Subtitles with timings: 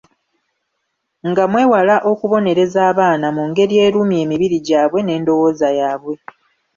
[1.29, 6.13] Nga mwewala okubonereza abaana mu ngeri erumya emibiri gyabwe n'endowooza yabwe.